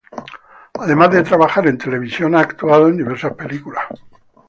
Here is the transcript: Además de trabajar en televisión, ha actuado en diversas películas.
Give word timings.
Además 0.79 1.11
de 1.11 1.21
trabajar 1.21 1.67
en 1.67 1.77
televisión, 1.77 2.33
ha 2.33 2.39
actuado 2.39 2.87
en 2.87 2.97
diversas 2.97 3.33
películas. 3.35 3.85